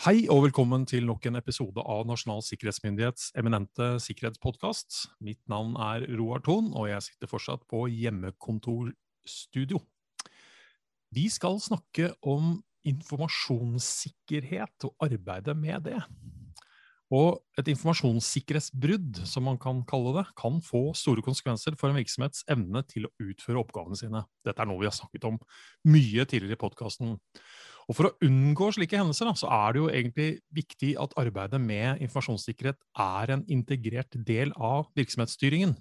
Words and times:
Hei 0.00 0.22
og 0.32 0.46
velkommen 0.46 0.86
til 0.88 1.04
nok 1.04 1.26
en 1.28 1.36
episode 1.36 1.82
av 1.84 2.06
Nasjonal 2.08 2.40
sikkerhetsmyndighets 2.46 3.34
eminente 3.36 3.98
sikkerhetspodkast. 4.00 5.20
Mitt 5.20 5.44
navn 5.52 5.74
er 5.76 6.06
Roar 6.16 6.40
Thon, 6.40 6.72
og 6.72 6.88
jeg 6.88 7.04
sitter 7.04 7.28
fortsatt 7.28 7.68
på 7.68 7.84
hjemmekontorstudio. 7.92 9.76
Vi 11.12 11.28
skal 11.28 11.60
snakke 11.60 12.16
om 12.24 12.64
informasjonssikkerhet 12.88 14.88
og 14.88 14.96
arbeidet 15.04 15.52
med 15.68 15.84
det. 15.90 16.00
Og 17.10 17.40
et 17.58 17.66
informasjonssikkerhetsbrudd, 17.72 19.24
som 19.26 19.48
man 19.48 19.56
kan 19.58 19.80
kalle 19.88 20.12
det, 20.20 20.28
kan 20.38 20.60
få 20.62 20.92
store 20.94 21.24
konsekvenser 21.26 21.74
for 21.78 21.90
en 21.90 21.98
virksomhets 21.98 22.44
evne 22.50 22.84
til 22.86 23.08
å 23.08 23.12
utføre 23.24 23.58
oppgavene 23.64 23.98
sine. 23.98 24.22
Dette 24.46 24.62
er 24.62 24.70
noe 24.70 24.78
vi 24.78 24.86
har 24.86 24.94
snakket 24.94 25.26
om 25.26 25.40
mye 25.90 26.26
tidligere 26.30 26.54
i 26.54 26.60
podkasten. 26.60 27.16
Og 27.90 27.96
For 27.98 28.06
å 28.06 28.14
unngå 28.22 28.68
slike 28.76 29.00
hendelser 29.00 29.26
da, 29.26 29.34
så 29.34 29.50
er 29.50 29.72
det 29.74 29.80
jo 29.80 29.88
egentlig 29.90 30.28
viktig 30.54 30.92
at 31.02 31.16
arbeidet 31.18 31.58
med 31.58 31.98
informasjonssikkerhet 32.04 32.78
er 33.02 33.32
en 33.34 33.42
integrert 33.50 34.14
del 34.14 34.54
av 34.54 34.86
virksomhetsstyringen. 34.94 35.74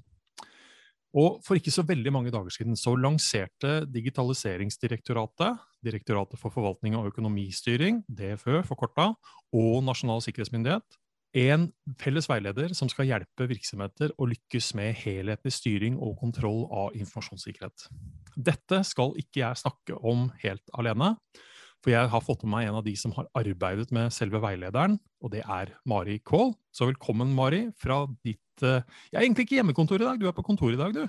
Og 1.20 1.38
For 1.46 1.58
ikke 1.58 1.74
så 1.74 1.86
veldig 1.86 2.14
mange 2.14 2.34
dager 2.34 2.54
siden 2.54 2.78
så 2.78 2.96
lanserte 2.98 3.84
Digitaliseringsdirektoratet, 3.90 5.62
Direktoratet 5.86 6.42
for 6.42 6.54
forvaltning 6.54 6.98
og 6.98 7.08
økonomistyring, 7.14 8.02
DFØ 8.10 8.64
forkorta, 8.68 9.12
og 9.54 9.78
Nasjonal 9.86 10.26
sikkerhetsmyndighet 10.26 10.99
en 11.38 11.68
felles 12.02 12.26
veileder 12.30 12.74
som 12.78 12.90
skal 12.90 13.08
hjelpe 13.10 13.46
virksomheter 13.50 14.14
å 14.18 14.28
lykkes 14.30 14.72
med 14.78 14.98
helhetlig 15.04 15.54
styring 15.54 16.00
og 16.02 16.18
kontroll 16.22 16.66
av 16.74 16.98
informasjonssikkerhet. 16.98 17.86
Dette 18.36 18.82
skal 18.88 19.14
ikke 19.22 19.44
jeg 19.44 19.62
snakke 19.62 20.00
om 20.00 20.30
helt 20.42 20.74
alene. 20.74 21.16
For 21.80 21.94
jeg 21.94 22.10
har 22.12 22.24
fått 22.26 22.42
med 22.44 22.52
meg 22.52 22.68
en 22.68 22.78
av 22.82 22.84
de 22.84 22.92
som 23.00 23.14
har 23.16 23.30
arbeidet 23.40 23.88
med 23.96 24.12
selve 24.12 24.42
veilederen, 24.44 24.98
og 25.24 25.32
det 25.32 25.46
er 25.46 25.72
Mari 25.88 26.18
Kahl. 26.28 26.52
Så 26.76 26.90
velkommen, 26.90 27.32
Mari, 27.36 27.70
fra 27.80 28.02
ditt 28.26 28.66
uh, 28.66 28.82
Jeg 29.14 29.16
er 29.16 29.24
egentlig 29.24 29.48
ikke 29.48 29.60
hjemmekontor 29.62 30.02
i 30.02 30.08
dag, 30.10 30.20
du 30.20 30.28
er 30.28 30.36
på 30.36 30.44
kontor 30.44 30.76
i 30.76 30.80
dag, 30.80 30.92
du? 30.98 31.06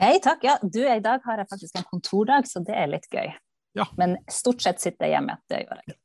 Hei, 0.00 0.14
takk. 0.22 0.46
Ja, 0.46 0.54
du, 0.62 0.84
i 0.86 1.02
dag 1.02 1.24
har 1.26 1.42
jeg 1.42 1.50
faktisk 1.50 1.80
en 1.80 1.88
kontordag, 1.90 2.46
så 2.48 2.62
det 2.64 2.76
er 2.78 2.86
litt 2.92 3.10
gøy. 3.10 3.34
Ja. 3.76 3.88
Men 3.98 4.14
stort 4.30 4.62
sett 4.62 4.80
sitter 4.82 5.08
jeg 5.08 5.18
hjemme. 5.18 5.36
Det 5.50 5.64
gjør 5.64 5.82
jeg. 5.82 5.98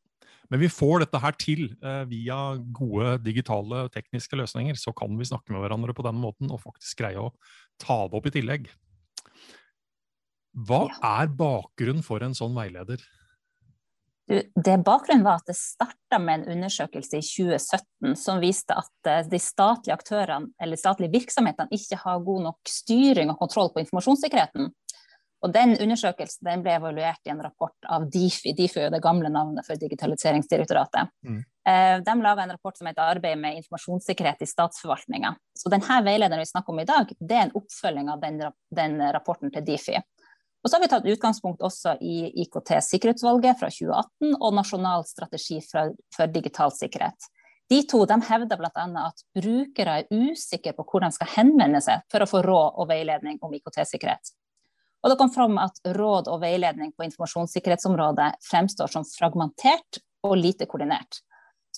Men 0.51 0.61
vi 0.61 0.69
får 0.71 1.05
dette 1.05 1.21
her 1.21 1.35
til 1.41 1.67
uh, 1.81 2.03
via 2.09 2.39
gode 2.75 3.17
digitale 3.25 3.85
tekniske 3.93 4.37
løsninger. 4.37 4.77
Så 4.79 4.93
kan 4.97 5.15
vi 5.17 5.27
snakke 5.27 5.53
med 5.53 5.63
hverandre 5.63 5.95
på 5.97 6.05
den 6.05 6.19
måten 6.21 6.53
og 6.53 6.63
faktisk 6.63 7.01
greie 7.01 7.21
å 7.21 7.33
ta 7.81 8.03
det 8.05 8.19
opp 8.19 8.29
i 8.29 8.35
tillegg. 8.35 8.69
Hva 10.65 10.85
er 11.03 11.31
bakgrunnen 11.35 12.05
for 12.05 12.23
en 12.23 12.37
sånn 12.37 12.55
veileder? 12.55 13.01
det 14.27 14.77
Bakgrunnen 14.81 15.25
var 15.25 15.37
at 15.37 15.49
det 15.51 15.57
starta 15.57 16.17
med 16.21 16.41
en 16.41 16.55
undersøkelse 16.55 17.19
i 17.19 17.25
2017 17.25 18.15
som 18.17 18.41
viste 18.41 18.73
at 18.73 19.09
eh, 19.09 19.27
de 19.29 19.39
statlige 19.41 19.93
aktørene 19.93 20.49
eller 20.61 20.81
statlige 20.81 21.13
virksomhetene 21.13 21.69
ikke 21.77 21.99
har 22.01 22.23
god 22.25 22.47
nok 22.47 22.71
styring 22.71 23.29
og 23.29 23.37
kontroll 23.43 23.69
på 23.73 23.83
informasjonssikkerheten. 23.83 24.71
Og 25.45 25.51
Den 25.53 25.75
undersøkelsen 25.77 26.47
den 26.47 26.63
ble 26.65 26.73
evaluert 26.79 27.21
i 27.27 27.29
en 27.29 27.41
rapport 27.43 27.89
av 27.93 28.07
Difi. 28.09 28.55
Difi 28.57 28.79
er 28.81 28.87
jo 28.87 28.95
det 28.95 29.03
gamle 29.03 29.29
navnet 29.29 29.65
for 29.67 29.77
Digitaliseringsdirektoratet. 29.77 31.11
Mm. 31.27 31.43
Eh, 31.69 31.97
de 32.01 32.15
laga 32.23 32.43
en 32.43 32.53
rapport 32.55 32.77
som 32.77 32.87
heter 32.87 33.01
'Arbeid 33.01 33.37
med 33.37 33.57
informasjonssikkerhet 33.61 34.41
i 34.41 34.49
statsforvaltninga'. 34.49 35.35
Så 35.53 35.69
denne 35.69 36.01
veilederen 36.03 36.41
vi 36.41 36.49
snakker 36.49 36.73
om 36.73 36.79
i 36.79 36.85
dag, 36.85 37.13
det 37.19 37.35
er 37.37 37.43
en 37.43 37.57
oppfølging 37.61 38.09
av 38.09 38.21
den, 38.21 38.41
den 38.71 38.97
rapporten 39.13 39.53
til 39.53 39.65
Difi. 39.65 40.01
Og 40.63 40.69
så 40.69 40.75
har 40.75 40.81
vi 40.81 40.87
tatt 40.87 41.05
utgangspunkt 41.05 41.61
også 41.61 41.97
i 42.01 42.31
IKT-sikkerhetsvalget 42.41 43.59
fra 43.59 43.69
2018 43.69 44.33
og 44.41 44.53
Nasjonal 44.53 45.05
strategi 45.05 45.59
for, 45.61 45.93
for 46.15 46.25
digital 46.25 46.73
sikkerhet. 46.73 47.29
De 47.69 47.83
to 47.89 48.05
de 48.05 48.17
hevder 48.21 48.57
bl.a. 48.57 48.85
at 49.05 49.21
brukere 49.37 49.99
er 49.99 50.09
usikre 50.09 50.73
på 50.73 50.85
hvor 50.89 51.05
de 51.05 51.11
skal 51.13 51.29
henvende 51.35 51.81
seg 51.81 52.01
for 52.09 52.21
å 52.21 52.29
få 52.29 52.41
råd 52.45 52.81
og 52.81 52.89
veiledning 52.89 53.37
om 53.45 53.53
IKT-sikkerhet. 53.53 54.33
Og 55.05 55.11
det 55.11 55.19
kom 55.19 55.29
fram 55.29 55.59
at 55.61 55.77
råd 55.93 56.31
og 56.33 56.39
veiledning 56.41 56.89
på 56.97 57.05
informasjonssikkerhetsområdet 57.05 58.31
fremstår 58.41 58.89
som 58.89 59.05
fragmentert 59.05 59.99
og 60.25 60.33
lite 60.39 60.65
koordinert. 60.65 61.19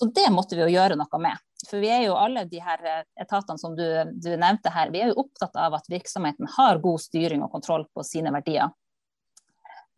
Så 0.00 0.08
det 0.16 0.30
måtte 0.32 0.56
vi 0.56 0.62
jo 0.62 0.70
gjøre 0.72 0.96
noe 0.96 1.20
med. 1.20 1.36
For 1.68 1.82
vi 1.82 1.90
er 1.92 2.06
jo 2.06 2.16
alle 2.16 2.46
de 2.48 2.62
her 2.62 2.84
eh, 2.86 3.04
etatene 3.20 3.60
som 3.60 3.74
du, 3.76 3.84
du, 4.14 4.30
nevnte 4.38 4.72
her, 4.72 4.92
vi 4.94 5.02
er 5.02 5.10
jo 5.10 5.26
opptatt 5.26 5.58
av 5.60 5.76
at 5.76 5.90
virksomheten 5.92 6.48
har 6.54 6.80
god 6.80 7.02
styring 7.02 7.42
og 7.44 7.52
kontroll 7.52 7.84
på 7.92 8.04
sine 8.06 8.32
verdier. 8.32 8.70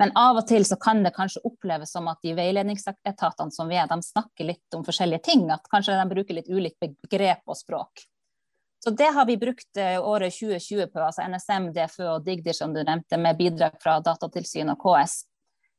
Men 0.00 0.14
av 0.16 0.40
og 0.40 0.46
til 0.48 0.64
så 0.66 0.80
kan 0.80 1.04
det 1.04 1.12
kanskje 1.14 1.44
oppleves 1.46 1.92
som 1.92 2.08
at 2.10 2.18
de 2.24 2.32
veiledningsetatene 2.34 3.54
som 3.54 3.70
vi 3.70 3.76
er, 3.76 3.86
de 3.86 4.00
snakker 4.02 4.48
litt 4.48 4.74
om 4.74 4.82
forskjellige 4.86 5.22
ting. 5.28 5.44
At 5.52 5.68
kanskje 5.70 5.98
de 6.00 6.06
bruker 6.14 6.40
litt 6.40 6.48
ulikt 6.50 6.80
begrep 6.80 7.44
og 7.44 7.60
språk. 7.60 8.08
Så 8.80 8.90
det 8.96 9.10
har 9.12 9.26
vi 9.28 9.36
brukt 9.36 9.76
eh, 9.76 9.98
året 10.00 10.32
2020 10.32 10.86
på, 10.92 11.00
altså 11.04 11.26
NSM, 11.28 11.68
DFØ 11.76 12.06
og 12.14 12.24
Digdir 12.24 12.56
som 12.56 12.72
du 12.72 12.80
nevnte, 12.80 13.18
med 13.20 13.36
bidrag 13.36 13.76
fra 13.82 13.98
Datatilsynet 14.04 14.72
og 14.78 14.84
KS. 14.86 15.18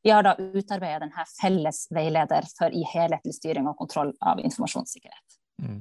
Vi 0.05 0.13
har 0.13 0.25
da 0.25 0.35
utarbeidet 0.37 1.07
denne 1.07 1.25
felles 1.33 1.85
veileder 1.93 2.45
for 2.57 2.73
i 2.73 2.83
helhetlig 2.93 3.33
styring 3.37 3.69
og 3.69 3.77
kontroll 3.81 4.13
av 4.21 4.41
informasjonssikkerhet. 4.41 5.39
Mm. 5.61 5.79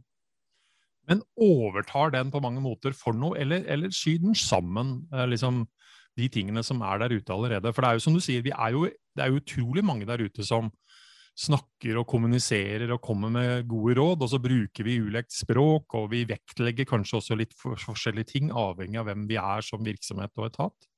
Men 1.10 1.22
overtar 1.40 2.12
den 2.14 2.32
på 2.32 2.40
mange 2.44 2.62
måter 2.64 2.96
for 2.96 3.16
noe, 3.16 3.36
eller, 3.40 3.64
eller 3.68 3.92
skyr 3.92 4.20
den 4.24 4.36
sammen 4.36 5.00
eh, 5.12 5.26
liksom, 5.28 5.64
de 6.16 6.28
tingene 6.32 6.64
som 6.64 6.80
er 6.86 7.04
der 7.04 7.16
ute 7.16 7.36
allerede? 7.36 7.72
For 7.74 7.84
det 7.84 7.90
er 7.90 8.00
jo 8.00 8.04
som 8.06 8.16
du 8.16 8.24
sier, 8.24 8.48
er 8.48 8.76
jo, 8.76 8.86
det 8.88 9.24
er 9.24 9.32
jo 9.32 9.40
utrolig 9.42 9.84
mange 9.84 10.08
der 10.08 10.24
ute 10.24 10.46
som 10.46 10.72
snakker 11.40 12.00
og 12.00 12.06
kommuniserer 12.10 12.92
og 12.92 13.00
kommer 13.04 13.32
med 13.32 13.66
gode 13.70 13.96
råd, 13.98 14.24
og 14.24 14.30
så 14.32 14.40
bruker 14.42 14.86
vi 14.86 14.98
ulekt 15.00 15.32
språk, 15.32 15.96
og 15.96 16.10
vi 16.12 16.26
vektlegger 16.28 16.88
kanskje 16.88 17.18
også 17.20 17.38
litt 17.40 17.56
forskjellige 17.56 18.32
ting, 18.34 18.52
avhengig 18.52 19.00
av 19.00 19.08
hvem 19.08 19.26
vi 19.30 19.40
er 19.40 19.64
som 19.64 19.84
virksomhet 19.86 20.32
og 20.36 20.50
etat? 20.50 20.90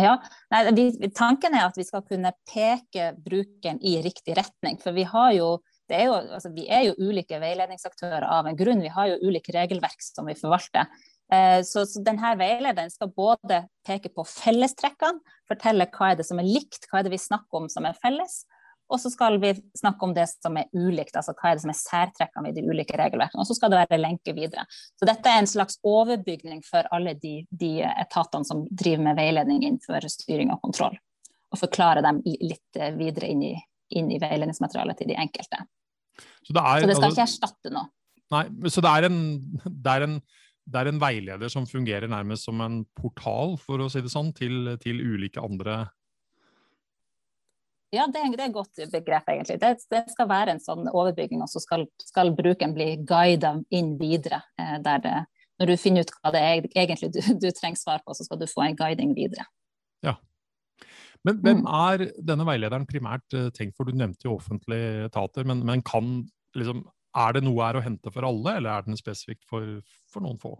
Ja, 0.00 0.16
nei, 0.50 0.64
vi, 0.74 0.88
Tanken 1.14 1.54
er 1.54 1.68
at 1.68 1.76
vi 1.78 1.86
skal 1.86 2.02
kunne 2.06 2.32
peke 2.50 3.12
brukeren 3.22 3.78
i 3.78 4.00
riktig 4.02 4.34
retning. 4.38 4.80
For 4.82 4.96
vi 4.96 5.06
jo 5.06 5.58
er 5.92 6.06
jo, 6.08 6.14
altså, 6.16 6.50
vi 6.54 6.64
er 6.72 6.86
jo 6.88 7.10
ulike 7.10 7.38
veiledningsaktører 7.42 8.24
av 8.26 8.48
en 8.48 8.56
grunn. 8.58 8.82
Vi 8.82 8.92
har 8.92 9.10
jo 9.12 9.20
ulike 9.28 9.52
regelverk 9.54 10.00
som 10.02 10.26
vi 10.26 10.36
forvalter. 10.38 10.88
Eh, 11.32 11.60
så, 11.64 11.84
så, 11.88 12.02
denne 12.04 12.34
veilederen 12.40 12.92
skal 12.92 13.12
både 13.14 13.64
peke 13.86 14.10
på 14.12 14.24
fellestrekkene, 14.28 15.20
fortelle 15.48 15.88
hva 15.92 16.10
er 16.10 16.18
det 16.20 16.26
som 16.28 16.40
er 16.40 16.48
likt, 16.48 16.88
hva 16.88 17.00
er 17.00 17.06
det 17.06 17.14
vi 17.14 17.20
snakker 17.20 17.60
om 17.62 17.70
som 17.72 17.86
er 17.88 17.98
felles. 18.00 18.44
Og 18.92 19.00
så 19.00 19.10
skal 19.10 19.38
vi 19.40 19.54
snakke 19.78 20.04
om 20.04 20.12
det 20.14 20.26
som 20.28 20.58
er 20.60 20.68
ulikt, 20.76 21.16
altså 21.16 21.32
hva 21.32 21.50
er 21.50 21.56
det 21.56 21.64
som 21.64 21.72
er 21.72 21.78
særtrekkene 21.78 22.50
i 22.50 22.56
de 22.56 22.64
ulike 22.68 22.98
regelverkene. 23.00 23.40
Og 23.40 23.48
så 23.48 23.56
skal 23.56 23.72
det 23.72 23.80
være 23.80 24.00
lenke 24.02 24.34
videre. 24.36 24.66
Så 25.00 25.08
dette 25.08 25.30
er 25.30 25.40
en 25.40 25.50
slags 25.50 25.78
overbygning 25.88 26.60
for 26.66 26.86
alle 26.94 27.16
de, 27.20 27.38
de 27.50 27.72
etatene 27.88 28.46
som 28.48 28.64
driver 28.68 29.06
med 29.08 29.18
veiledning 29.20 29.64
innenfor 29.64 30.04
styring 30.12 30.52
og 30.52 30.60
kontroll. 30.66 30.98
Og 31.54 31.62
forklare 31.62 32.04
dem 32.04 32.20
litt 32.26 32.82
videre 32.98 33.32
inn 33.32 33.44
i, 33.48 33.54
inn 33.96 34.12
i 34.12 34.20
veiledningsmaterialet 34.20 35.00
til 35.00 35.12
de 35.14 35.18
enkelte. 35.24 35.64
Så 36.44 36.52
det, 36.52 36.60
er, 36.60 36.84
så 36.84 36.88
det 36.88 36.96
skal 36.98 37.08
altså, 37.08 37.14
ikke 37.14 37.28
erstatte 37.28 37.74
noe? 37.74 37.90
Nei, 38.34 38.46
så 38.72 38.82
det 38.84 38.90
er, 38.90 39.06
en, 39.08 39.18
det, 39.64 39.92
er 39.92 40.06
en, 40.06 40.16
det 40.68 40.80
er, 40.80 40.90
en, 40.90 41.00
veileder 41.02 41.52
som 41.52 41.66
fungerer 41.68 42.10
nærmest 42.10 42.48
som 42.48 42.60
en 42.64 42.82
portal, 42.98 43.56
for 43.60 43.80
å 43.80 43.88
si 43.92 44.02
det 44.04 44.12
sånn, 44.12 44.32
til, 44.36 44.74
til 44.82 45.00
ulike 45.00 45.42
andre 45.44 45.84
ja, 47.94 48.06
det 48.10 48.20
er, 48.20 48.32
det 48.34 48.42
er 48.42 48.50
et 48.50 48.56
godt 48.56 48.82
begrep, 48.92 49.30
egentlig. 49.32 49.58
Det, 49.62 49.72
det, 49.92 50.02
skal 50.12 50.28
være 50.30 50.54
en 50.54 50.62
sånn 50.62 50.90
overbygging, 50.90 51.42
og 51.44 51.50
så 51.52 51.62
skal, 51.62 51.86
skal 52.02 52.34
bruken 52.36 52.74
bli 52.76 52.90
guida 53.06 53.56
inn 53.74 53.94
videre. 54.00 54.42
Eh, 54.60 54.76
der 54.84 55.24
når 55.62 55.70
du 55.70 55.78
finner 55.78 56.02
ut 56.02 56.12
hva 56.18 56.32
det 56.34 56.40
er 56.42 56.64
egentlig 56.82 57.12
du, 57.14 57.20
du 57.42 57.50
trenger 57.54 57.78
svar 57.78 58.02
på, 58.04 58.16
så 58.16 58.26
skal 58.26 58.40
du 58.40 58.48
få 58.50 58.66
en 58.66 58.78
guiding 58.78 59.14
videre. 59.16 59.46
Ja, 60.04 60.16
men 61.24 61.40
hvem 61.40 61.62
mm. 61.64 61.70
er 61.72 62.04
denne 62.20 62.44
veilederen 62.46 62.84
primært 62.88 63.36
eh, 63.36 63.48
tenkt 63.56 63.78
for? 63.78 63.88
Du 63.88 63.96
nevnte 63.96 64.28
jo 64.28 64.36
offentlige 64.36 65.06
etater, 65.08 65.46
men, 65.48 65.62
men 65.64 65.82
kan, 65.86 66.18
liksom, 66.56 66.84
er 67.16 67.36
det 67.36 67.44
noe 67.46 67.64
her 67.64 67.78
å 67.80 67.84
hente 67.84 68.12
for 68.12 68.28
alle, 68.28 68.58
eller 68.58 68.74
er 68.74 68.88
den 68.88 69.00
spesifikt 69.00 69.46
for, 69.48 69.78
for 70.12 70.24
noen 70.24 70.40
få? 70.42 70.58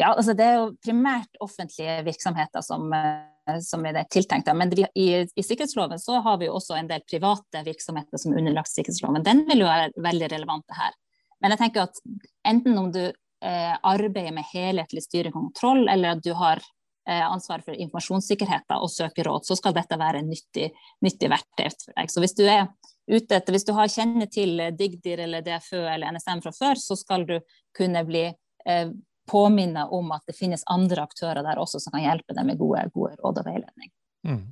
Ja, 0.00 0.14
altså 0.14 0.32
Det 0.34 0.44
er 0.44 0.54
jo 0.56 0.72
primært 0.80 1.40
offentlige 1.44 1.98
virksomheter 2.06 2.64
som, 2.64 2.86
eh, 2.96 3.58
som 3.60 3.84
er 3.86 3.98
det 3.98 4.06
tiltenkte. 4.14 4.54
Men 4.56 4.72
vi, 4.72 4.86
i, 4.96 5.08
i, 5.24 5.44
sikkerhetsloven 5.44 6.00
så 6.00 6.20
har 6.24 6.38
vi 6.40 6.48
jo 6.48 6.56
også 6.56 6.78
en 6.78 6.88
del 6.88 7.04
private 7.08 7.64
virksomheter 7.66 8.18
som 8.18 8.32
er 8.32 8.40
underlagt 8.40 8.72
sikkerhetsloven. 8.72 9.24
Den 9.26 9.44
vil 9.50 9.64
jo 9.64 9.68
være 9.68 9.92
veldig 9.96 10.30
relevant 10.32 10.78
her. 10.78 10.94
Men 11.42 11.54
jeg 11.54 11.64
tenker 11.64 11.88
at 11.88 12.00
enten 12.48 12.78
om 12.78 12.92
du 12.94 13.02
eh, 13.04 13.74
arbeider 13.82 14.32
med 14.32 14.48
helhetlig 14.52 15.04
styring 15.04 15.34
og 15.34 15.50
kontroll, 15.50 15.84
eller 15.90 16.16
at 16.16 16.24
du 16.24 16.32
har 16.38 16.62
Eh, 17.08 17.32
ansvar 17.32 17.58
for 17.66 17.74
informasjonssikkerhet 17.74 18.70
og 18.76 18.90
søker 18.90 19.26
råd, 19.26 19.42
så 19.42 19.56
skal 19.58 19.74
dette 19.74 19.96
være 19.98 20.20
nyttig, 20.22 20.68
nyttig 21.02 21.30
verktøy 21.32 21.64
for 21.72 21.96
deg. 21.96 22.12
Så 22.14 22.22
hvis 22.22 22.36
du 22.38 22.44
er 22.46 22.68
ute 23.10 23.40
etter, 23.40 23.50
hvis 23.50 23.66
du 23.66 23.72
har 23.74 23.90
kjenner 23.90 24.30
til 24.30 24.62
Digdir 24.78 25.24
eller 25.24 25.42
DFØ 25.42 25.80
eller 25.96 26.14
NSM 26.14 26.44
fra 26.44 26.52
før, 26.54 26.78
så 26.78 26.94
skal 27.00 27.26
du 27.26 27.40
kunne 27.74 28.04
bli 28.06 28.22
eh, 28.30 28.92
påminnet 29.30 29.92
om 29.94 30.12
at 30.14 30.26
det 30.28 30.36
finnes 30.36 30.64
andre 30.70 31.04
aktører 31.06 31.42
der 31.46 31.60
også 31.62 31.80
som 31.82 31.94
kan 31.94 32.04
hjelpe 32.04 32.36
deg 32.36 32.46
med 32.48 32.60
gode, 32.60 32.84
gode 32.94 33.16
råd 33.20 33.42
og 33.42 33.48
veiledning. 33.48 33.92
Mm. 34.26 34.44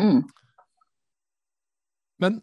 Mm. 0.00 0.22
Men 2.20 2.40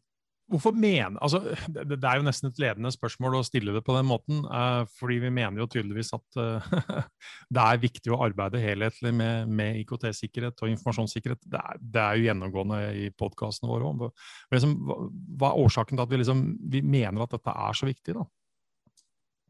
Hvorfor 0.47 0.71
mener, 0.71 1.19
altså, 1.19 1.41
det, 1.67 1.97
er 2.07 2.21
jo 2.21 2.23
nesten 2.23 2.47
et 2.47 2.59
ledende 2.61 2.87
spørsmål 2.93 3.35
å 3.35 3.43
stille 3.43 3.73
det 3.75 3.81
på 3.83 3.91
den 3.97 4.07
måten. 4.07 4.45
Uh, 4.47 4.85
fordi 4.95 5.17
vi 5.25 5.31
mener 5.33 5.59
jo 5.59 5.67
tydeligvis 5.67 6.13
at 6.15 6.39
uh, 6.39 6.69
det 7.55 7.65
er 7.65 7.81
viktig 7.81 8.13
å 8.15 8.21
arbeide 8.23 8.61
helhetlig 8.63 9.11
med, 9.19 9.51
med 9.51 9.81
IKT-sikkerhet 9.81 10.63
og 10.63 10.71
informasjonssikkerhet. 10.71 11.41
Det 11.43 11.59
er, 11.59 11.81
det 11.83 12.03
er, 12.03 12.15
jo 12.15 12.29
gjennomgående 12.29 12.79
i 12.95 13.09
podkastene 13.19 13.73
våre 13.73 13.91
òg. 13.91 14.07
Liksom, 14.55 14.77
hva, 14.87 14.97
hva, 15.09 15.51
er 15.51 15.65
årsaken 15.65 15.99
til 15.99 16.05
at 16.05 16.15
vi, 16.15 16.21
liksom, 16.23 16.45
vi, 16.77 16.83
mener 16.95 17.27
at 17.27 17.35
dette 17.35 17.59
er 17.67 17.79
så 17.81 17.91
viktig? 17.91 18.15
da? 18.15 18.23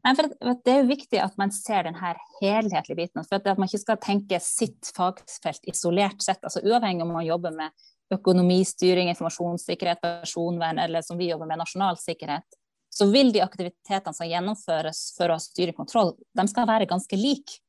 Det 0.04 0.70
er 0.72 0.82
jo 0.82 0.88
viktig 0.88 1.18
at 1.20 1.34
man 1.40 1.50
ser 1.52 1.88
den 1.88 1.96
helhetlige 2.40 2.96
biten. 2.96 3.24
for 3.24 3.36
At 3.36 3.58
man 3.58 3.68
ikke 3.68 3.82
skal 3.82 3.98
tenke 4.00 4.40
sitt 4.40 4.92
fagfelt 4.96 5.64
isolert 5.66 6.22
sett. 6.22 6.42
altså 6.42 6.62
Uavhengig 6.62 7.02
om 7.02 7.12
man 7.12 7.26
jobber 7.26 7.50
med 7.50 7.70
økonomistyring, 8.14 9.10
informasjonssikkerhet, 9.10 10.00
personvern 10.00 10.78
eller 10.78 11.02
som 11.02 11.18
vi 11.18 11.28
jobber 11.28 11.46
med, 11.46 11.58
nasjonal 11.58 11.98
sikkerhet, 12.00 12.46
så 12.88 13.10
vil 13.12 13.32
de 13.32 13.42
aktivitetene 13.44 14.14
som 14.16 14.28
gjennomføres 14.28 15.02
for 15.16 15.28
å 15.28 15.36
ha 15.36 15.42
styring 15.42 15.76
kontroll, 15.76 16.14
de 16.34 16.46
skal 16.48 16.68
være 16.70 16.88
ganske 16.88 17.18
like. 17.20 17.60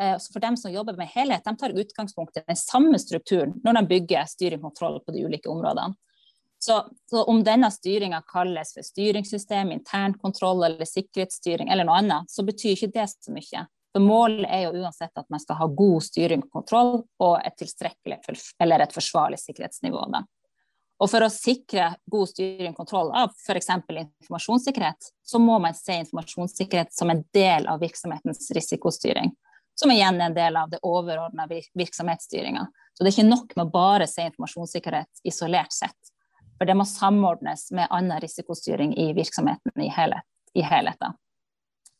Eh, 0.00 0.16
for 0.32 0.40
dem 0.42 0.56
som 0.56 0.72
jobber 0.72 0.96
med 0.98 1.10
helhet, 1.12 1.44
de 1.44 1.56
tar 1.56 1.76
utgangspunkt 1.76 2.40
i 2.40 2.46
den 2.46 2.58
samme 2.58 2.98
strukturen 2.98 3.58
når 3.64 3.78
de 3.78 3.84
bygger 3.92 4.30
styring 4.30 4.62
og 4.62 4.72
kontroll 4.72 4.98
på 5.04 5.14
de 5.14 5.26
ulike 5.28 5.52
områdene. 5.52 5.94
Så, 6.64 6.88
så 7.10 7.22
om 7.28 7.42
denne 7.44 7.68
styringa 7.70 8.22
kalles 8.32 8.70
for 8.72 8.86
styringssystem, 8.86 9.72
internkontroll 9.74 10.62
eller 10.64 10.88
sikkerhetsstyring 10.88 11.68
eller 11.68 11.84
noe 11.84 11.98
annet, 12.00 12.30
så 12.32 12.40
betyr 12.46 12.72
ikke 12.72 12.94
det 12.94 13.04
så 13.12 13.34
mye. 13.34 13.66
For 13.92 14.00
målet 14.00 14.46
er 14.48 14.62
jo 14.64 14.80
uansett 14.80 15.12
at 15.20 15.28
man 15.28 15.42
skal 15.42 15.58
ha 15.58 15.66
god 15.68 16.06
styring 16.06 16.46
og 16.46 16.56
kontroll 16.56 16.94
og 17.20 17.34
et 17.44 17.58
tilstrekkelig 17.60 18.16
eller 18.64 18.80
et 18.80 18.96
forsvarlig 18.96 19.42
sikkerhetsnivå. 19.42 20.06
Da. 20.14 20.22
Og 21.04 21.10
for 21.12 21.26
å 21.26 21.28
sikre 21.34 21.90
god 22.14 22.32
styring 22.32 22.72
og 22.72 22.80
kontroll 22.80 23.12
av 23.12 23.36
f.eks. 23.44 23.68
informasjonssikkerhet, 24.22 25.10
så 25.20 25.42
må 25.44 25.58
man 25.60 25.76
se 25.76 25.98
informasjonssikkerhet 26.00 26.96
som 26.96 27.12
en 27.12 27.20
del 27.36 27.68
av 27.68 27.84
virksomhetens 27.84 28.48
risikostyring. 28.56 29.34
Som 29.76 29.92
igjen 29.92 30.16
er 30.16 30.30
en 30.30 30.38
del 30.40 30.56
av 30.56 30.72
det 30.72 30.80
overordna 30.80 31.44
virksomhetsstyringa. 31.50 32.64
Så 32.96 33.04
det 33.04 33.12
er 33.12 33.18
ikke 33.18 33.28
nok 33.28 33.54
med 33.58 33.66
å 33.66 33.76
bare 33.76 34.08
se 34.08 34.30
informasjonssikkerhet 34.30 35.26
isolert 35.28 35.76
sett. 35.76 36.13
For 36.58 36.68
det 36.68 36.76
må 36.78 36.86
samordnes 36.86 37.68
med 37.74 37.90
annen 37.90 38.20
risikostyring 38.22 38.94
i 39.00 39.12
virksomheten 39.16 39.82
i 39.82 39.90
helhet. 39.90 40.26
I 40.54 40.62
helhet 40.62 41.02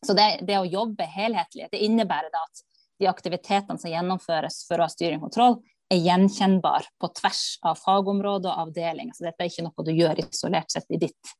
så 0.05 0.13
det, 0.13 0.39
det, 0.41 0.57
å 0.59 0.65
jobbe 0.65 1.05
helhetlig, 1.09 1.67
det 1.71 1.81
innebærer 1.85 2.29
da 2.33 2.43
at 2.45 2.61
de 2.99 3.07
aktivitetene 3.09 3.81
som 3.81 3.91
gjennomføres 3.91 4.61
for 4.67 4.79
å 4.79 4.85
ha 4.85 4.91
styring 4.91 5.19
og 5.19 5.27
kontroll, 5.29 5.57
er 5.91 6.01
gjenkjennbar 6.01 6.87
på 7.01 7.09
tvers 7.19 7.41
av 7.65 7.77
fagområde 7.77 8.49
og 8.49 8.67
avdeling. 8.67 9.11
Så 9.13 9.25
dette 9.25 9.43
er 9.43 9.51
ikke 9.51 9.65
noe 9.67 9.85
du 9.85 9.91
gjør 9.93 10.21
isolert 10.23 10.73
sett 10.73 10.87
i 10.93 10.99
ditt, 11.01 11.33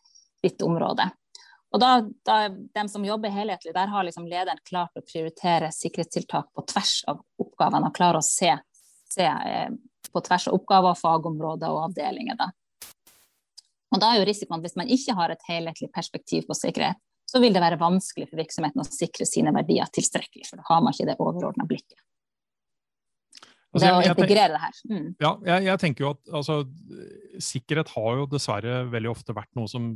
ditt 0.44 0.66
område. 0.66 1.08
Og 1.74 1.82
da, 1.82 1.92
da, 2.28 2.38
dem 2.50 2.90
som 2.92 3.06
jobber 3.06 3.34
helhetlig, 3.34 3.74
der 3.76 3.90
har 3.92 4.06
liksom 4.06 4.28
lederen 4.30 4.62
klart 4.68 4.96
å 4.96 5.04
prioritere 5.04 5.72
sikkerhetstiltak 5.76 6.52
på 6.56 6.66
tvers 6.72 7.00
av 7.12 7.24
oppgavene, 7.42 7.90
og 7.90 7.98
klarer 7.98 8.22
å 8.22 8.26
se, 8.26 8.54
se 9.12 9.26
eh, 9.26 9.74
på 10.12 10.22
tvers 10.24 10.48
av 10.52 10.60
oppgaver, 10.60 10.96
fagområder 11.00 11.74
og 11.74 11.90
avdelinger. 11.90 12.38
Da. 12.40 12.52
Og 13.96 14.02
da 14.04 14.12
er 14.12 14.20
jo 14.20 14.28
risikoen, 14.28 14.64
hvis 14.64 14.76
man 14.80 14.92
ikke 14.92 15.16
har 15.18 15.32
et 15.32 15.46
helhetlig 15.48 15.88
perspektiv 15.96 16.48
på 16.50 16.58
sikkerhet, 16.58 17.00
så 17.26 17.42
vil 17.42 17.56
det 17.56 17.64
være 17.64 17.80
vanskelig 17.82 18.28
for 18.30 18.40
virksomheten 18.40 18.84
å 18.84 18.88
sikre 18.88 19.26
sine 19.28 19.54
verdier 19.56 19.90
tilstrekkelig, 19.96 20.46
for 20.50 20.62
da 20.62 20.68
har 20.68 20.84
man 20.86 20.94
ikke 20.94 21.08
det 21.10 21.18
overordna 21.18 21.66
blikket. 21.70 21.98
Altså, 23.76 23.90
det 23.90 23.92
å 23.92 24.04
integrere 24.08 24.54
det 24.54 24.62
her. 24.62 24.76
Mm. 24.88 25.08
Ja, 25.20 25.32
jeg, 25.50 25.66
jeg, 25.66 25.80
tenker 25.82 26.06
jo 26.06 26.12
at 26.14 26.34
altså, 26.40 26.58
sikkerhet 27.44 27.92
har 27.92 28.22
jo 28.22 28.28
dessverre 28.32 28.76
veldig 28.94 29.12
ofte 29.12 29.36
vært 29.36 29.52
noe 29.60 29.68
som 29.68 29.90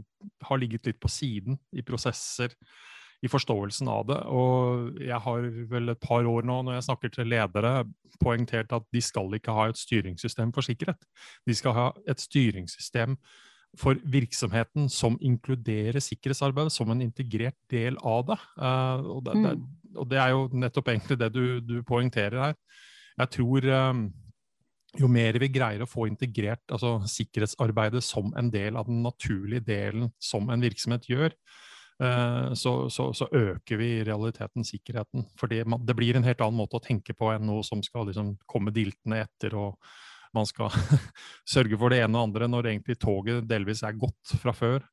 har 0.49 0.59
ligget 0.59 0.89
litt 0.89 0.99
på 0.99 1.11
siden 1.11 1.59
i 1.71 1.85
prosesser, 1.87 2.55
i 3.23 3.31
forståelsen 3.31 3.87
av 3.91 4.03
det. 4.09 4.17
Og 4.35 4.99
jeg 5.03 5.19
har 5.23 5.47
vel 5.71 5.93
et 5.93 6.01
par 6.03 6.27
år 6.27 6.47
nå, 6.47 6.59
når 6.65 6.79
jeg 6.79 6.87
snakker 6.89 7.13
til 7.15 7.31
ledere, 7.31 7.73
poengtert 8.19 8.75
at 8.75 8.87
de 8.95 9.03
skal 9.03 9.31
ikke 9.37 9.55
ha 9.55 9.69
et 9.71 9.79
styringssystem 9.79 10.51
for 10.55 10.65
sikkerhet. 10.65 11.07
De 11.47 11.55
skal 11.55 11.75
ha 11.77 11.87
et 12.09 12.19
styringssystem 12.19 13.15
for 13.77 13.99
virksomheten 14.09 14.87
som 14.91 15.17
inkluderer 15.21 16.01
sikkerhetsarbeidet 16.01 16.73
som 16.73 16.89
en 16.91 17.03
integrert 17.05 17.57
del 17.71 17.99
av 18.01 18.25
det. 18.31 18.39
Uh, 18.57 19.11
og, 19.17 19.21
det, 19.27 19.35
mm. 19.35 19.43
det 19.45 19.97
og, 19.97 20.09
det 20.09 20.21
er 20.21 20.33
jo 20.33 20.47
nettopp 20.65 20.89
egentlig 20.93 21.19
det 21.21 21.29
du, 21.35 21.43
du 21.61 21.77
poengterer 21.87 22.39
her. 22.49 22.57
Jeg 23.19 23.33
tror 23.35 23.69
um, 23.69 24.03
jo 24.97 25.09
mer 25.11 25.37
vi 25.41 25.51
greier 25.53 25.83
å 25.85 25.89
få 25.89 26.07
integrert 26.09 26.63
altså, 26.73 26.97
sikkerhetsarbeidet 27.05 28.01
som 28.05 28.31
en 28.39 28.49
del 28.53 28.79
av 28.79 28.89
den 28.89 29.03
naturlige 29.05 29.67
delen 29.67 30.09
som 30.17 30.49
en 30.49 30.63
virksomhet 30.65 31.05
gjør, 31.11 31.35
uh, 32.01 32.55
så, 32.57 32.73
så, 32.89 33.11
så, 33.13 33.29
øker 33.29 33.81
vi 33.81 33.93
i 33.99 34.03
realiteten 34.07 34.65
sikkerheten. 34.65 35.29
For 35.37 35.51
det, 35.51 35.65
det, 35.85 35.97
blir 35.99 36.17
en 36.17 36.25
helt 36.25 36.41
annen 36.41 36.57
måte 36.57 36.81
å 36.81 36.85
tenke 36.85 37.13
på 37.13 37.35
enn 37.35 37.45
noe 37.51 37.65
som 37.67 37.85
skal 37.85 38.09
liksom, 38.09 38.33
komme 38.49 38.73
diltende 38.73 39.21
etter 39.27 39.57
og 39.59 39.77
man 40.35 40.47
skal 40.49 40.73
sørge 41.53 41.79
for 41.79 41.93
det 41.93 42.03
ene 42.03 42.17
og 42.17 42.29
andre, 42.29 42.49
når 42.51 42.71
egentlig 42.73 42.99
toget 43.01 43.47
delvis 43.49 43.83
er 43.87 43.99
gått 43.99 44.39
fra 44.41 44.53
før. 44.55 44.85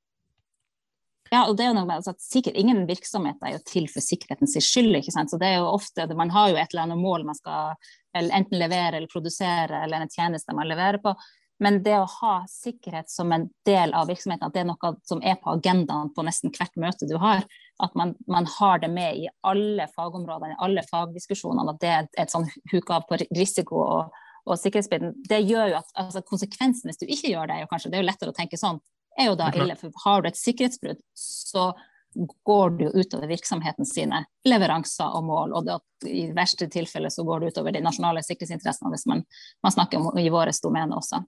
Ja, 1.33 1.43
og 1.49 1.56
det 1.59 1.65
er 1.65 1.73
jo 1.73 1.79
noe 1.81 1.88
med 1.88 1.99
altså, 1.99 2.12
at 2.15 2.23
sikkert 2.23 2.59
Ingen 2.61 2.85
virksomhet 2.87 3.41
er 3.43 3.56
jo 3.56 3.62
til 3.67 3.88
for 3.91 4.05
sikkerhetens 4.05 4.55
skyld. 4.62 4.94
ikke 4.94 5.15
sant? 5.15 5.33
Så 5.33 5.41
det 5.43 5.49
er 5.50 5.59
jo 5.59 5.73
ofte, 5.73 6.06
Man 6.15 6.31
har 6.31 6.53
jo 6.53 6.61
et 6.61 6.71
eller 6.71 6.87
annet 6.87 7.03
mål 7.03 7.27
man 7.27 7.38
skal 7.38 7.75
enten 8.17 8.59
levere 8.59 8.97
eller 8.97 9.11
produsere, 9.11 9.83
eller 9.85 10.00
en 10.00 10.12
tjeneste 10.12 10.55
man 10.55 10.71
leverer 10.71 11.03
på. 11.03 11.17
Men 11.59 11.81
det 11.82 11.94
å 11.97 12.09
ha 12.21 12.35
sikkerhet 12.49 13.09
som 13.11 13.32
en 13.32 13.47
del 13.65 13.94
av 13.97 14.11
virksomheten, 14.11 14.44
at 14.44 14.55
det 14.55 14.62
er 14.62 14.69
noe 14.69 14.91
som 15.09 15.23
er 15.25 15.39
på 15.41 15.55
agendaen 15.56 16.12
på 16.12 16.25
nesten 16.27 16.53
hvert 16.53 16.75
møte 16.81 17.09
du 17.09 17.17
har, 17.21 17.47
at 17.82 17.97
man, 17.97 18.12
man 18.29 18.49
har 18.59 18.82
det 18.82 18.91
med 18.93 19.23
i 19.23 19.31
alle 19.41 19.89
fagområdene, 19.94 20.53
i 20.53 20.62
alle 20.67 20.85
fagdiskusjonene, 20.85 21.73
at 21.73 21.81
det 21.81 21.93
er 21.94 22.11
et 22.25 22.32
sånn 22.32 22.44
huk 22.73 22.93
av 22.93 23.09
på 23.09 23.19
risiko 23.25 23.81
og, 23.87 24.21
og 24.46 24.60
sikkerhetsbiten, 24.60 25.16
det 25.28 25.43
gjør 25.43 25.72
jo 25.72 25.81
at 25.81 25.90
altså, 25.98 26.22
konsekvensen 26.26 26.90
hvis 26.90 27.00
du 27.00 27.06
ikke 27.08 27.32
gjør 27.32 27.50
det, 27.50 27.56
er 27.56 27.66
jo 27.66 27.70
kanskje, 27.72 27.90
det 27.93 27.98
er 27.98 28.04
jo 28.04 28.10
lettere 28.10 28.32
å 28.32 28.37
tenke 28.37 28.60
sånn, 28.60 28.78
er 29.19 29.31
jo 29.31 29.37
da 29.38 29.50
ille. 29.56 29.76
For 29.81 30.04
har 30.04 30.22
du 30.22 30.31
et 30.31 30.38
sikkerhetsbrudd, 30.38 31.00
så 31.19 31.70
går 32.16 32.70
det 32.70 32.84
jo 32.84 33.02
utover 33.02 33.28
virksomheten 33.28 33.88
sine 33.88 34.22
leveranser 34.48 35.16
og 35.19 35.25
mål. 35.28 35.54
Og 35.56 35.66
det, 35.66 35.78
i 36.08 36.26
verste 36.37 36.69
tilfelle 36.72 37.10
så 37.12 37.25
går 37.26 37.43
det 37.43 37.54
utover 37.54 37.75
de 37.76 37.82
nasjonale 37.84 38.22
sikkerhetsinteressene, 38.25 38.93
hvis 38.94 39.06
man, 39.10 39.25
man 39.64 39.75
snakker 39.75 40.00
om 40.00 40.20
i 40.20 40.31
våre 40.32 40.54
domene 40.62 40.96
også. 40.96 41.22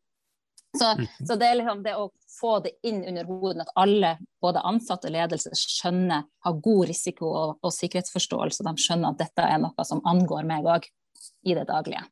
Så, 0.78 0.84
mm. 0.98 1.06
så, 1.26 1.34
det 1.40 1.46
er 1.48 1.56
liksom 1.56 1.80
det 1.82 1.94
å 1.96 2.10
få 2.40 2.58
det 2.64 2.74
inn 2.86 3.00
under 3.08 3.24
hodet 3.24 3.64
at 3.64 3.72
alle, 3.80 4.12
både 4.42 4.62
ansatte 4.68 5.08
og 5.08 5.14
ledelse, 5.16 5.52
skjønner, 5.56 6.26
har 6.44 6.60
god 6.64 6.84
risiko- 6.90 7.32
og, 7.32 7.56
og 7.64 7.72
sikkerhetsforståelse. 7.74 8.66
De 8.66 8.84
skjønner 8.84 9.14
at 9.14 9.22
dette 9.24 9.48
er 9.48 9.62
noe 9.62 9.88
som 9.88 10.04
angår 10.08 10.44
meg 10.48 10.68
òg 10.68 10.88
i 11.48 11.56
det 11.56 11.64
daglige. 11.70 12.04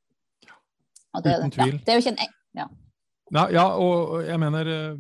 Det, 1.25 1.39
Uten 1.41 1.55
tvil. 1.55 1.75
Ja, 1.75 1.85
det 1.87 1.93
er 1.93 2.01
jo 2.01 2.05
ikke 2.05 2.17
en 2.17 2.35
ja. 2.57 2.67
Ja, 3.35 3.47
ja, 3.51 3.65
og 3.75 4.23
jeg 4.23 4.39
mener 4.39 4.69
eh, 4.71 4.99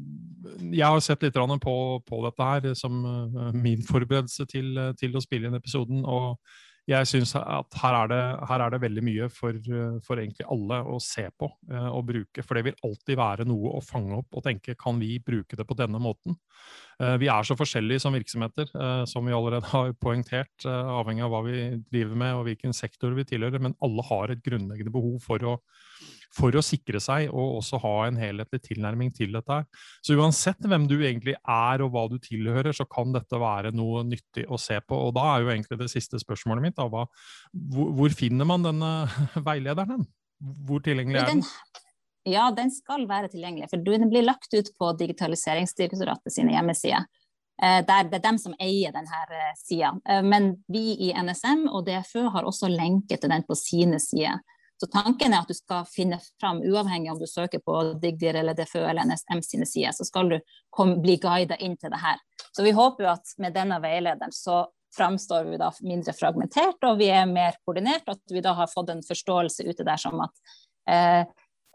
Jeg 0.72 0.86
har 0.86 1.00
sett 1.00 1.22
litt 1.22 1.36
på, 1.62 1.76
på 2.06 2.22
dette 2.24 2.48
her 2.50 2.74
som 2.74 3.04
eh, 3.06 3.52
min 3.54 3.82
forberedelse 3.86 4.46
til, 4.50 4.76
eh, 4.78 4.94
til 4.98 5.16
å 5.16 5.22
spille 5.22 5.48
inn 5.48 5.58
episoden. 5.58 6.04
og 6.04 6.38
jeg 6.86 7.08
syns 7.10 7.32
at 7.38 7.76
her 7.80 7.96
er, 7.98 8.10
det, 8.12 8.18
her 8.46 8.62
er, 8.62 8.70
det, 8.70 8.78
veldig 8.84 9.02
mye 9.02 9.26
for, 9.32 9.56
for, 10.06 10.20
egentlig 10.22 10.46
alle 10.54 10.78
å 10.86 11.00
se 11.02 11.24
på 11.34 11.48
eh, 11.72 11.88
og 11.90 12.04
bruke. 12.06 12.44
For 12.46 12.58
det 12.58 12.62
vil 12.68 12.78
alltid 12.86 13.18
være 13.18 13.46
noe 13.48 13.72
å 13.74 13.82
fange 13.82 14.20
opp 14.20 14.38
og 14.38 14.44
tenke 14.46 14.76
kan 14.78 15.00
vi 15.02 15.16
bruke 15.18 15.58
det 15.58 15.66
på 15.66 15.76
denne 15.78 15.98
måten. 16.02 16.36
Eh, 17.02 17.16
vi 17.22 17.30
er 17.32 17.48
så 17.48 17.56
forskjellige 17.58 18.04
som 18.04 18.14
virksomheter, 18.14 18.70
eh, 18.70 19.02
som 19.10 19.26
vi 19.26 19.34
allerede 19.34 19.66
har 19.72 19.96
poengtert, 19.98 20.54
avhengig 20.66 21.26
av 21.26 21.34
hva 21.34 21.42
vi 21.48 21.58
driver 21.90 22.22
med 22.22 22.38
og 22.38 22.46
hvilken 22.46 22.76
sektor 22.76 23.18
vi 23.18 23.26
tilhører. 23.26 23.62
Men 23.66 23.74
alle 23.82 24.06
har 24.06 24.30
et 24.30 24.46
grunnleggende 24.46 24.94
behov 24.94 25.18
for 25.26 25.42
å, 25.42 25.56
for 26.34 26.56
å 26.56 26.64
sikre 26.64 27.00
seg 27.02 27.30
og 27.30 27.60
også 27.60 27.80
ha 27.82 27.94
en 28.06 28.18
helhetlig 28.20 28.60
tilnærming 28.64 29.12
til 29.16 29.34
dette. 29.36 29.60
Så 30.04 30.16
uansett 30.18 30.60
hvem 30.66 30.88
du 30.90 30.96
egentlig 30.98 31.36
er 31.38 31.84
og 31.84 31.92
hva 31.94 32.06
du 32.10 32.18
tilhører, 32.22 32.74
så 32.76 32.88
kan 32.90 33.14
dette 33.14 33.40
være 33.40 33.72
noe 33.76 34.04
nyttig 34.08 34.46
å 34.48 34.60
se 34.60 34.78
på. 34.82 34.98
Og 35.08 35.14
da 35.16 35.26
er 35.32 35.44
jo 35.44 35.52
egentlig 35.54 35.80
det 35.82 35.90
siste 35.92 36.20
spørsmålet 36.22 36.68
mitt, 36.68 36.78
da, 36.78 36.88
hva, 36.92 37.06
hvor, 37.72 37.92
hvor, 37.96 38.16
finner 38.16 38.48
man 38.48 38.66
denne 38.66 38.92
veilederen? 39.48 40.06
Hvor 40.66 40.82
tilgjengelig 40.84 41.22
er 41.22 41.30
den? 41.34 41.44
Ja, 42.26 42.48
den 42.50 42.72
skal 42.74 43.06
være 43.08 43.30
tilgjengelig. 43.30 43.70
For 43.70 43.82
den 43.86 44.10
blir 44.10 44.26
lagt 44.26 44.50
ut 44.56 44.72
på 44.80 44.90
Digitaliseringsdirektoratet 44.98 46.34
sine 46.34 46.56
hjemmesider. 46.56 47.06
Eh, 47.62 47.80
det 47.86 47.94
er 47.94 48.20
dem 48.20 48.38
som 48.40 48.56
eier 48.60 48.92
denne 48.92 49.22
eh, 49.32 49.52
sida. 49.56 49.94
Eh, 50.08 50.22
men 50.26 50.56
vi 50.68 50.90
i 51.08 51.12
NSM 51.16 51.64
og 51.70 51.86
DFØ 51.86 52.26
har 52.34 52.48
også 52.48 52.68
lenke 52.72 53.16
til 53.16 53.32
den 53.32 53.46
på 53.48 53.56
sine 53.56 54.00
sider. 54.02 54.42
Så 54.76 54.88
tanken 54.92 55.32
er 55.32 55.40
at 55.40 55.48
du 55.48 55.56
skal 55.56 55.86
finne 55.88 56.18
fram, 56.40 56.60
uavhengig 56.60 57.12
om 57.12 57.20
du 57.20 57.26
søker 57.28 57.62
på 57.64 57.78
Digdir 58.02 58.36
eller 58.36 58.56
DFØ 58.56 58.82
eller 58.90 59.08
NSM 59.08 59.40
sine 59.44 59.68
sider, 59.68 59.94
så 59.96 60.04
skal 60.04 60.34
du 60.34 60.38
kom, 60.70 60.98
bli 61.02 61.16
guida 61.22 61.56
inn 61.56 61.78
til 61.80 61.92
det 61.92 62.02
her. 62.02 62.20
Så 62.52 62.64
vi 62.66 62.74
håper 62.76 63.06
jo 63.06 63.12
at 63.14 63.32
med 63.40 63.56
denne 63.56 63.80
veilederen 63.80 64.34
så 64.36 64.66
framstår 64.96 65.48
vi 65.48 65.58
da 65.60 65.70
mindre 65.84 66.12
fragmentert, 66.16 66.78
og 66.88 67.00
vi 67.00 67.08
er 67.12 67.26
mer 67.28 67.56
koordinert, 67.64 68.04
og 68.06 68.16
at 68.16 68.36
vi 68.36 68.44
da 68.44 68.54
har 68.56 68.70
fått 68.72 68.92
en 68.92 69.04
forståelse 69.04 69.66
ute 69.66 69.84
der 69.84 70.00
som 70.00 70.22
at 70.24 70.54
eh, 70.92 71.24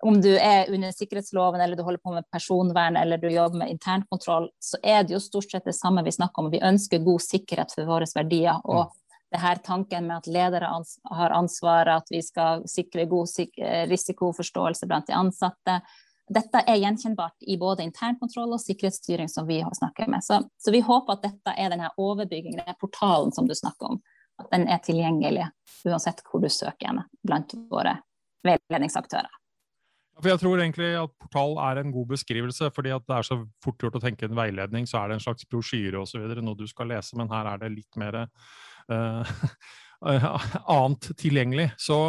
om 0.01 0.22
du 0.22 0.31
er 0.34 0.70
under 0.74 0.93
sikkerhetsloven, 0.93 1.62
eller 1.62 1.77
du 1.77 1.84
holder 1.86 2.01
på 2.01 2.13
med 2.13 2.25
personvern, 2.34 2.98
eller 2.98 3.22
du 3.22 3.27
jobber 3.29 3.62
med 3.62 3.70
internkontroll, 3.70 4.50
så 4.60 4.79
er 4.84 5.03
det 5.03 5.13
jo 5.13 5.22
stort 5.22 5.51
sett 5.51 5.67
det 5.70 5.75
samme 5.77 6.01
vi 6.05 6.13
snakker 6.15 6.41
om. 6.41 6.50
Vi 6.53 6.62
ønsker 6.65 7.03
god 7.05 7.22
sikkerhet 7.22 7.75
for 7.75 7.89
våre 7.89 8.08
verdier. 8.15 8.58
Og 8.65 8.89
det 9.31 9.39
her 9.39 9.55
tanken 9.63 10.07
med 10.07 10.17
at 10.17 10.27
ledere 10.27 10.69
har 11.15 11.35
ansvaret, 11.35 12.01
at 12.01 12.11
vi 12.11 12.21
skal 12.23 12.65
sikre 12.67 13.05
god 13.09 13.29
risikoforståelse 13.89 14.88
blant 14.89 15.07
de 15.07 15.15
ansatte. 15.15 15.77
Dette 16.31 16.63
er 16.67 16.79
gjenkjennbart 16.79 17.47
i 17.47 17.57
både 17.59 17.83
internkontroll 17.88 18.55
og 18.55 18.63
sikkerhetsstyring 18.63 19.31
som 19.31 19.47
vi 19.47 19.61
har 19.63 19.73
snakket 19.75 20.11
med. 20.11 20.23
Så, 20.23 20.41
så 20.59 20.71
vi 20.71 20.83
håper 20.83 21.15
at 21.15 21.25
dette 21.25 21.55
er 21.55 21.71
denne 21.71 21.91
overbyggingen, 22.00 22.59
denne 22.59 22.77
portalen 22.79 23.31
som 23.35 23.47
du 23.47 23.55
snakker 23.55 23.93
om. 23.93 24.01
At 24.39 24.51
den 24.53 24.67
er 24.71 24.83
tilgjengelig 24.83 25.47
uansett 25.88 26.23
hvor 26.27 26.43
du 26.43 26.50
søker 26.51 26.91
henne 26.91 27.07
blant 27.23 27.55
våre 27.71 27.97
veiledningsaktører. 28.47 29.31
For 30.21 30.29
jeg 30.29 30.41
tror 30.41 30.59
egentlig 30.59 30.89
at 31.00 31.13
portal 31.23 31.55
er 31.63 31.79
en 31.81 31.93
god 31.93 32.11
beskrivelse, 32.11 32.67
fordi 32.75 32.91
det 32.93 33.15
er 33.15 33.25
så 33.25 33.39
fort 33.63 33.79
gjort 33.81 33.95
å 33.97 34.03
tenke 34.03 34.27
en 34.27 34.38
veiledning, 34.38 34.85
så 34.89 35.00
er 35.00 35.09
det 35.09 35.17
en 35.17 35.23
slags 35.23 35.47
brosjyre 35.50 36.03
osv., 36.03 36.27
noe 36.43 36.59
du 36.59 36.67
skal 36.69 36.91
lese, 36.91 37.15
men 37.17 37.31
her 37.31 37.47
er 37.50 37.63
det 37.63 37.71
litt 37.73 37.97
mer 37.97 38.25
annet 40.75 41.09
tilgjengelig. 41.19 41.67
Så, 41.81 42.00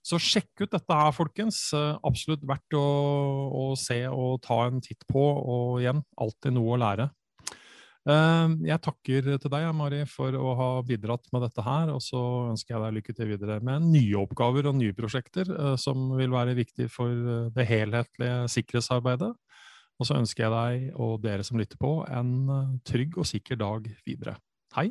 så, 0.00 0.20
sjekk 0.20 0.64
ut 0.64 0.72
dette 0.72 1.00
her, 1.00 1.12
folkens. 1.16 1.64
Uh, 1.76 1.98
absolutt 2.08 2.44
verdt 2.48 2.78
å, 2.78 2.86
å, 3.52 3.66
se 3.78 4.02
og 4.08 4.40
ta 4.46 4.62
en 4.68 4.80
titt 4.84 5.04
på, 5.10 5.20
og 5.22 5.82
igjen, 5.82 6.00
alltid 6.16 6.56
noe 6.56 6.76
å 6.76 6.80
lære. 6.82 7.10
Jeg 8.02 8.82
takker 8.82 9.26
til 9.38 9.50
deg, 9.52 9.68
Mari, 9.78 10.00
for 10.10 10.34
å 10.34 10.54
ha 10.58 10.70
bidratt 10.82 11.28
med 11.34 11.44
dette 11.46 11.62
her. 11.62 11.92
Og 11.94 12.02
så 12.02 12.18
ønsker 12.50 12.74
jeg 12.74 12.82
deg 12.82 12.96
lykke 12.96 13.14
til 13.14 13.30
videre 13.30 13.60
med 13.62 13.86
nye 13.92 14.18
oppgaver 14.18 14.66
og 14.70 14.74
nye 14.80 14.96
prosjekter 14.96 15.46
eh, 15.54 15.76
som 15.78 16.10
vil 16.18 16.34
være 16.34 16.56
viktig 16.58 16.88
for 16.90 17.12
eh, 17.12 17.52
det 17.54 17.68
helhetlige 17.70 18.48
sikkerhetsarbeidet. 18.56 19.30
Og 20.00 20.08
så 20.08 20.18
ønsker 20.18 20.48
jeg 20.48 20.52
deg 20.56 20.98
og 20.98 21.22
dere 21.22 21.46
som 21.46 21.60
lytter 21.60 21.78
på, 21.78 22.00
en 22.10 22.34
eh, 22.50 22.74
trygg 22.90 23.20
og 23.22 23.28
sikker 23.28 23.60
dag 23.62 23.86
videre. 24.02 24.34
Hei! 24.74 24.90